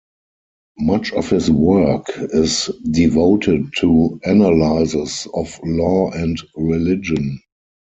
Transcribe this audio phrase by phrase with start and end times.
[0.79, 7.39] Much of his work is devoted to analysis of law and religion.